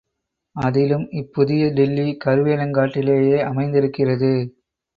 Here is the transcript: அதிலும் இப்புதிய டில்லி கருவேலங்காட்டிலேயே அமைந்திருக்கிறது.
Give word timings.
அதிலும் 0.55 1.03
இப்புதிய 1.11 1.67
டில்லி 1.69 2.17
கருவேலங்காட்டிலேயே 2.25 3.37
அமைந்திருக்கிறது. 3.43 4.33